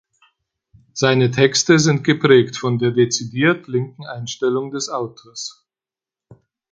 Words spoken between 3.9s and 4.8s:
Einstellung